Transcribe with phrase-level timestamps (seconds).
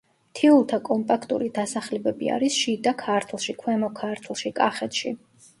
[0.29, 5.17] მთიულთა კომპაქტური დასახლებები არის შიდა ქართლში, ქვემო ქართლში, კახეთში.